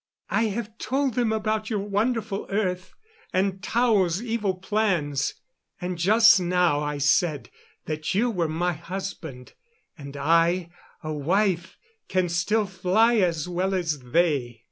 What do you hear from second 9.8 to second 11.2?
and I, a